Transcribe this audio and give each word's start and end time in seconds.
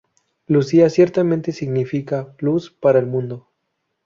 Lucía 0.47 0.89
ciertamente 0.89 1.51
significa 1.51 2.33
"Luz 2.39 2.71
para 2.71 2.97
el 2.97 3.05
mundo". 3.05 3.47